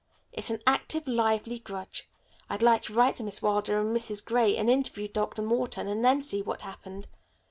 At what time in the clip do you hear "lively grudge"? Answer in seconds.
1.07-2.09